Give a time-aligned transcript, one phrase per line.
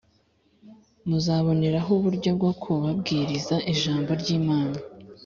[1.07, 4.77] Muzaboneraho uburyo bwo kubabwiriza ijambo ryimana